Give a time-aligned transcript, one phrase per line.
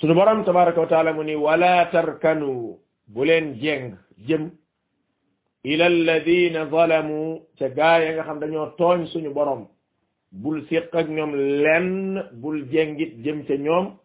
[0.00, 2.76] suñu borom tabaraka wa taala mu ni wala tarkanu
[3.08, 3.96] bu jeng
[4.26, 4.50] jëm
[5.64, 9.66] ila alladina zalamu ca gaaya nga xam dañoo tooñ suñu borom
[10.32, 13.96] bul siq ak ñoom lenn bul jengit jëm ca ñoom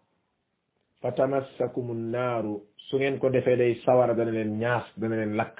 [1.01, 5.55] fa tamassakumu naaru su ngeen ko defee day sawara dana leen ñaas dana leen lakk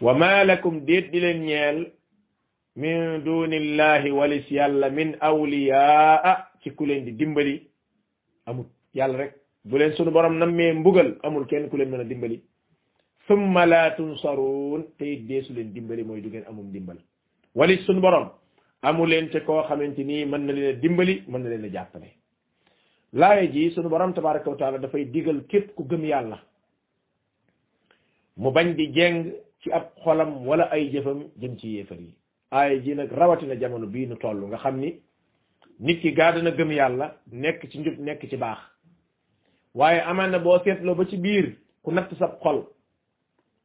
[0.00, 1.78] wa ma lakum déet di leen ñeel
[2.76, 7.71] min dunillahi walis yàlla min awliyaa ci ku leen di dimbali
[8.46, 8.66] amul
[8.98, 9.32] yàlla rek
[9.68, 12.36] bu leen sunu borom nammee mbugal amul kenn ku leen mën a dimbali
[13.26, 15.04] summa la tunsaruun te
[15.56, 16.96] leen dimbali mooy du ngeen amum dimbal
[17.58, 18.26] wali sunu borom
[18.88, 21.74] amu leen te koo xamante ni mën na leen a dimbali mën na leen a
[21.74, 22.08] jàppale
[23.20, 26.38] laaya ji sunu borom tabaraka wa dafay digal képp ku gëm yàlla
[28.40, 29.20] mu bañ di jeng
[29.60, 32.12] ci ab xolam wala ay jëfam jëm ci yéefar yi
[32.56, 34.90] aaya ji nag rawatina jamono bii nu toll nga xam ni
[35.80, 38.58] nit ki gaa na gëm yàlla nekk ci njub nekk ci baax
[39.74, 42.64] waaye amaan na boo seetloo ba ci biir ku nag sab xol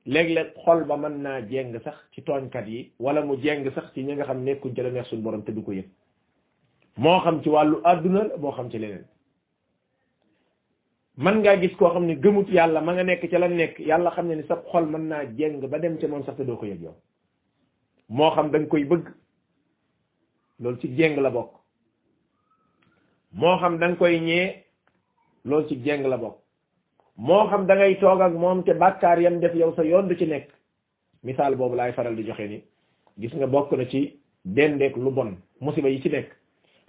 [0.06, 4.04] léeg-léeg xol ba mën naa jeng sax ci tooñkat yi wala mu jeng sax ci
[4.04, 5.86] ñi nga xam nekkuñ ca la neex suñu borom te du ko yëg
[6.98, 9.06] moo xam ci wàllu àdduna la moo xam ci leneen
[11.18, 14.12] mën ngaa gis koo xam ne gëmut yàlla ma nga nekk ci la nekk yàlla
[14.12, 16.58] xam ne ni sab xol mën naa jeng ba dem ca moom sax te doo
[16.58, 16.96] ko yëg yow
[18.10, 19.08] moo xam da koy bëgg
[20.60, 21.57] loolu ci jeng la bokk
[23.34, 24.64] moo xam da koy ñee
[25.46, 26.38] loolu ci jeng la bokk
[27.18, 30.26] moo xam da toog ak moom te bakkaar yam def yaw sa yoon du ci
[30.26, 30.48] nekk
[31.24, 32.62] misaal boobu laay faral di joxe ni
[33.20, 36.30] gis nga bokk na ci dendeek lu bon musiba yi ci nekk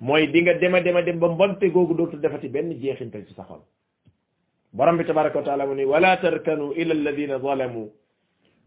[0.00, 3.44] mooy di nga dema dema dem ba mbonte googu dootul defati benn jeexintal ci sa
[3.48, 3.60] xol
[4.72, 7.90] borom bi tabaraka wa taala mu ni wala tarkanu ila alladina zalamu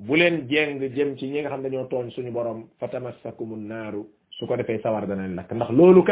[0.05, 4.01] bu leen jeng jëm ci ñi nga xam dañoo tooñ suñu borom fa tamassakumun naaru
[4.29, 6.03] su ko defee sawar danañ lakk ndax loolu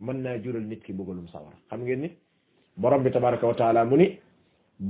[0.00, 2.08] mën naa jural nit ki bëggalum sawar xam ngeen ni
[2.80, 4.06] borom bi tabaraka wa mu ni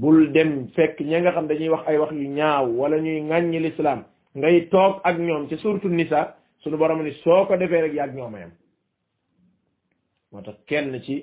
[0.00, 3.58] bul dem fekk ña nga xam dañuy wax ay wax yu ñaaw wala ñuy ŋàññi
[3.64, 4.00] lislaam
[4.38, 6.20] ngay toog ak ñoom ci surtout nisa
[6.60, 8.52] suñu borom ni soo ko defee rek yaag ñoom a yam
[10.32, 11.16] moo tax kenn ci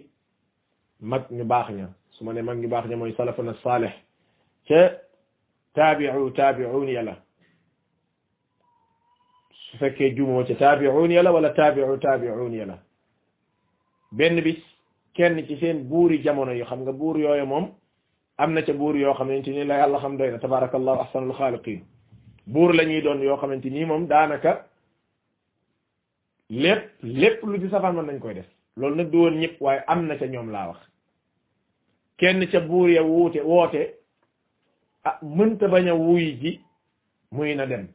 [1.10, 3.94] mag ñu baax ña su ma ne mag ñu baax ña mooy salafuna salih
[4.68, 4.80] ca
[5.76, 7.16] taabi'u taabi'un la
[9.64, 12.78] su fekkee jumoo ca taabi'un yàlla wala taabi'u taabi'un yàlla
[14.12, 14.64] benn bi
[15.14, 17.72] kenn ci seen yi jamono yi xam nga buur yooyu moom
[18.38, 21.82] am na ca buur yoo xamante ni la yàlla xam doy na tabarakallahu ahsanul xaaliqiin
[22.48, 24.68] buur la ñuy doon yoo xamante ni moom daanaka
[26.50, 28.46] lépp lépp lu ci safaan mën nañ koy def
[28.76, 30.80] loolu nag du woon ñëpp waaye am na ca ñoom laa wax
[32.18, 33.82] kenn ca buur ya wuute woote
[35.04, 36.60] ah mënta bañ a wuy ji
[37.32, 37.88] muy na dem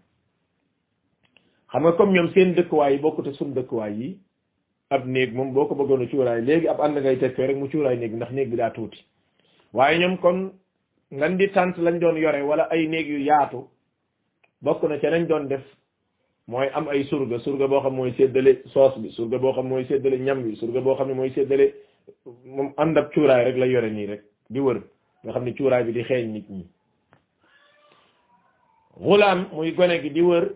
[1.73, 4.19] xam nga comme ñoom seen dëkkuwaay yi bokkute suñ dëkkuwaay yi
[4.91, 7.67] ab néeg moom boo ko bëggoon a cuuraay léegi ab ànd ngay teppee rek mu
[7.69, 9.03] cuuraay néeg bi ndax néeg bi daa tuuti
[9.73, 10.53] waaye ñoom kon
[11.11, 13.67] ngan di tànt lañ doon yore wala ay néeg yu yaatu
[14.63, 15.63] bokk na ca lañ doon def
[16.47, 19.85] mooy am ay surga surga boo xam mooy séddale soos bi surga boo xam mooy
[19.87, 21.75] séddale ñam bi surga boo xam ne mooy séddale
[22.45, 24.83] moom ànd ab cuuraay rek la yore nii rek di wër
[25.25, 26.65] nga xam ne cuuraay bi di xeeñ nit ñi
[29.01, 30.47] gulaam muy gone gi di wër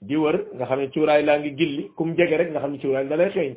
[0.00, 2.78] di wër nga xam ne cuuraay laa ngi gilli kum jege rek nga xam ne
[2.82, 3.52] cuuraay da xeeñ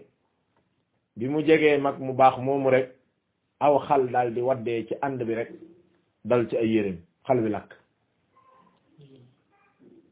[1.18, 2.88] bi mu jegee mag mu baax moomu rek
[3.66, 5.50] aw xal daal di waddee ci ànd bi rek
[6.30, 6.92] dal ci ay yére
[7.28, 7.72] xal bi lakk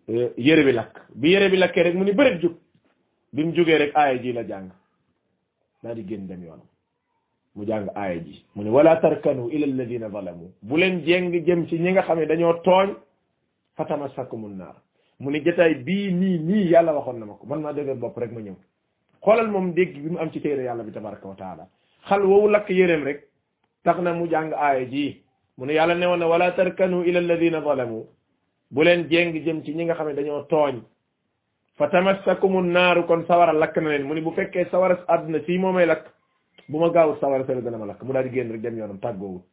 [0.10, 2.56] eh, yére bi lakk bi yére bi lakkee rek mu ni bëreet jug
[3.34, 4.70] bi mu jugee rek aaya ji la jàng
[5.84, 6.68] daal di génn dem yoonam
[7.56, 11.66] mu jàng aaya ji mu ne wala tarkanu ila alladina zalamu bu leen jéng jëm
[11.68, 12.90] ci ñi nga xam ne dañoo tooñ
[13.76, 14.76] fatama sakkumun naar
[15.20, 18.18] mu ne jotaay bii nii nii yàlla waxoon na ma ko man maa dëgër bopp
[18.18, 18.56] rek ma ñëw
[19.24, 21.64] xoolal moom dégg bi mu am ci téere yàlla bi tabaraka wa taala
[22.10, 23.28] xal woowu lakk yéreem rek
[23.84, 25.24] tax na mu jàng aaya ji
[25.58, 28.02] mu ne yàlla ne woon na wala tarkanu ila alladina zalamu
[28.72, 30.76] bu leen jéng jëm ci ñi nga xam ne dañoo tooñ
[31.78, 35.58] fa tamassakumu naaru kon sawara lakk na leen mu ne bu fekkee sawara àdduna si
[35.58, 36.06] moomay lakk
[36.70, 39.00] bu ma gaawut sawara seen dana ma lakk mu daal di génn rek dem yoonam
[39.00, 39.44] tàggoowut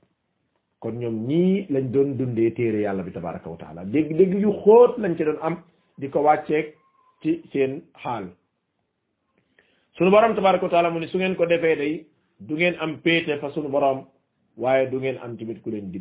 [0.83, 4.93] kon ñoom ñii lañ doon dundee téere yàlla bi tabaraka wa taala dégg-dégg yu xóot
[5.03, 5.55] lañ ci doon am
[6.01, 6.67] di ko wàcceeg
[7.23, 8.25] ci seen xaal
[9.97, 11.95] sunu borom tabaraka wa taala mu ni su ngeen ko defee day
[12.47, 13.99] du ngeen am péete fa sunu borom
[14.63, 15.95] waaye du ngeen am tamit ku leen di